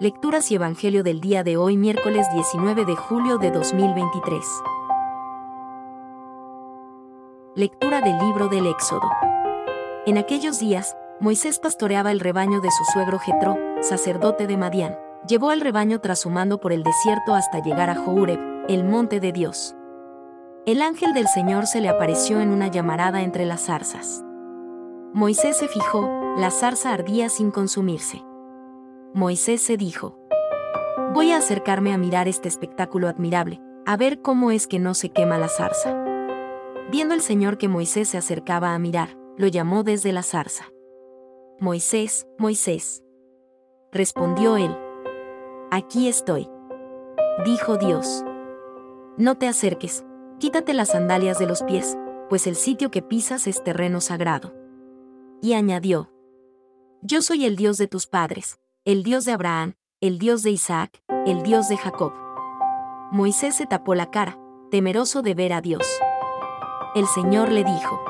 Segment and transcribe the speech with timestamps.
[0.00, 4.46] Lecturas y Evangelio del día de hoy miércoles 19 de julio de 2023.
[7.54, 9.06] Lectura del libro del Éxodo.
[10.06, 14.96] En aquellos días, Moisés pastoreaba el rebaño de su suegro Jetro, sacerdote de Madián.
[15.28, 18.40] Llevó al rebaño trashumando por el desierto hasta llegar a Joureb,
[18.70, 19.76] el monte de Dios.
[20.64, 24.24] El ángel del Señor se le apareció en una llamarada entre las zarzas.
[25.12, 26.08] Moisés se fijó,
[26.38, 28.24] la zarza ardía sin consumirse.
[29.12, 30.16] Moisés se dijo,
[31.12, 35.08] Voy a acercarme a mirar este espectáculo admirable, a ver cómo es que no se
[35.08, 36.04] quema la zarza.
[36.92, 40.66] Viendo el Señor que Moisés se acercaba a mirar, lo llamó desde la zarza.
[41.58, 43.02] Moisés, Moisés.
[43.90, 44.76] Respondió él.
[45.72, 46.48] Aquí estoy.
[47.44, 48.24] Dijo Dios.
[49.16, 50.04] No te acerques,
[50.38, 51.98] quítate las sandalias de los pies,
[52.28, 54.54] pues el sitio que pisas es terreno sagrado.
[55.42, 56.12] Y añadió,
[57.02, 61.00] Yo soy el Dios de tus padres, el Dios de Abraham, el Dios de Isaac,
[61.24, 62.12] el Dios de Jacob.
[63.12, 64.36] Moisés se tapó la cara,
[64.72, 65.86] temeroso de ver a Dios.
[66.96, 68.02] El Señor le dijo,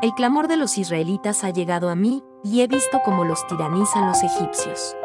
[0.00, 4.06] El clamor de los israelitas ha llegado a mí, y he visto cómo los tiranizan
[4.06, 4.96] los egipcios.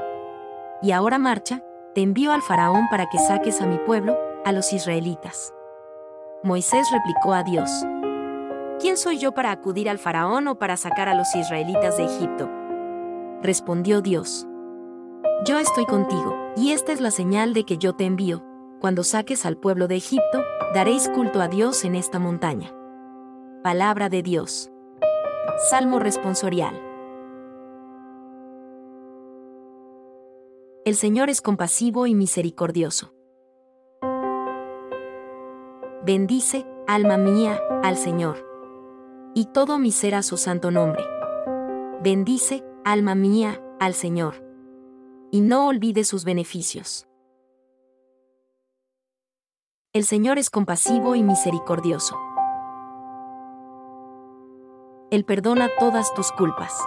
[0.84, 1.64] Y ahora marcha,
[1.96, 4.16] te envío al faraón para que saques a mi pueblo,
[4.46, 5.56] a los israelitas.
[6.44, 7.72] Moisés replicó a Dios,
[8.80, 12.48] ¿Quién soy yo para acudir al faraón o para sacar a los israelitas de Egipto?
[13.42, 14.48] Respondió Dios,
[15.46, 18.44] yo estoy contigo, y esta es la señal de que yo te envío.
[18.80, 20.42] Cuando saques al pueblo de Egipto,
[20.74, 22.74] daréis culto a Dios en esta montaña.
[23.62, 24.72] Palabra de Dios.
[25.70, 26.82] Salmo responsorial.
[30.86, 33.14] El Señor es compasivo y misericordioso.
[36.06, 38.46] Bendice, alma mía, al Señor.
[39.34, 41.04] Y todo mi ser a su santo nombre.
[42.02, 44.43] Bendice, alma mía, al Señor
[45.34, 47.08] y no olvide sus beneficios.
[49.92, 52.16] El Señor es compasivo y misericordioso.
[55.10, 56.80] Él perdona todas tus culpas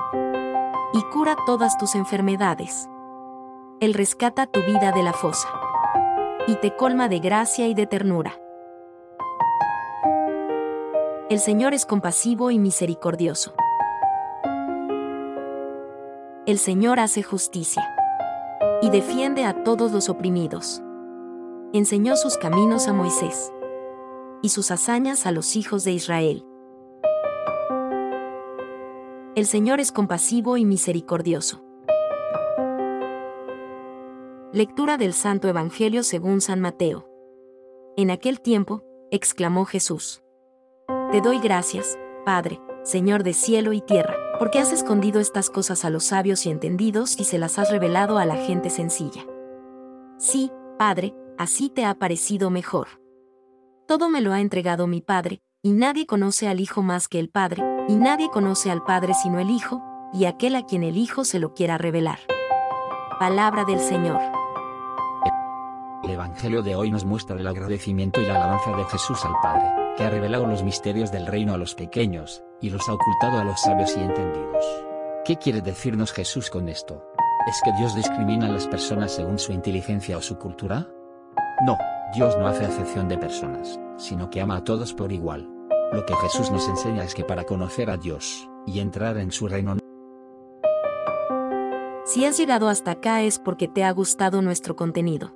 [0.92, 2.88] y cura todas tus enfermedades.
[3.80, 5.48] Él rescata tu vida de la fosa
[6.46, 8.40] y te colma de gracia y de ternura.
[11.28, 13.54] El Señor es compasivo y misericordioso.
[16.46, 17.92] El Señor hace justicia
[18.82, 20.82] y defiende a todos los oprimidos.
[21.72, 23.52] Enseñó sus caminos a Moisés
[24.42, 26.44] y sus hazañas a los hijos de Israel.
[29.34, 31.62] El Señor es compasivo y misericordioso.
[34.52, 37.08] Lectura del Santo Evangelio según San Mateo.
[37.96, 40.22] En aquel tiempo, exclamó Jesús.
[41.12, 45.90] Te doy gracias, Padre, Señor de cielo y tierra porque has escondido estas cosas a
[45.90, 49.24] los sabios y entendidos y se las has revelado a la gente sencilla.
[50.18, 52.88] Sí, Padre, así te ha parecido mejor.
[53.86, 57.28] Todo me lo ha entregado mi Padre, y nadie conoce al Hijo más que el
[57.28, 59.82] Padre, y nadie conoce al Padre sino el Hijo,
[60.12, 62.18] y aquel a quien el Hijo se lo quiera revelar.
[63.18, 64.20] Palabra del Señor.
[66.26, 69.70] El Evangelio de hoy nos muestra el agradecimiento y la alabanza de Jesús al Padre,
[69.96, 73.44] que ha revelado los misterios del reino a los pequeños, y los ha ocultado a
[73.44, 74.64] los sabios y entendidos.
[75.24, 77.00] ¿Qué quiere decirnos Jesús con esto?
[77.46, 80.88] ¿Es que Dios discrimina a las personas según su inteligencia o su cultura?
[81.64, 81.78] No,
[82.12, 85.48] Dios no hace acepción de personas, sino que ama a todos por igual.
[85.92, 89.46] Lo que Jesús nos enseña es que para conocer a Dios, y entrar en su
[89.46, 89.76] reino,
[92.04, 95.35] si has llegado hasta acá es porque te ha gustado nuestro contenido.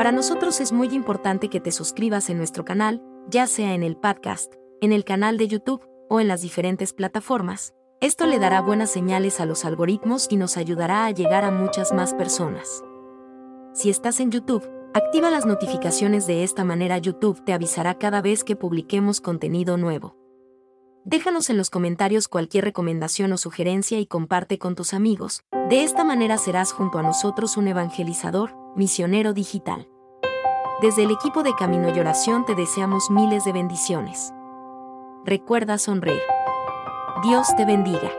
[0.00, 3.98] Para nosotros es muy importante que te suscribas en nuestro canal, ya sea en el
[3.98, 4.50] podcast,
[4.80, 7.74] en el canal de YouTube o en las diferentes plataformas.
[8.00, 11.92] Esto le dará buenas señales a los algoritmos y nos ayudará a llegar a muchas
[11.92, 12.82] más personas.
[13.74, 18.42] Si estás en YouTube, activa las notificaciones de esta manera YouTube te avisará cada vez
[18.42, 20.16] que publiquemos contenido nuevo.
[21.04, 25.42] Déjanos en los comentarios cualquier recomendación o sugerencia y comparte con tus amigos.
[25.70, 29.88] De esta manera serás junto a nosotros un evangelizador, misionero digital.
[30.82, 34.32] Desde el equipo de Camino y Oración te deseamos miles de bendiciones.
[35.24, 36.22] Recuerda sonreír.
[37.22, 38.10] Dios te bendiga.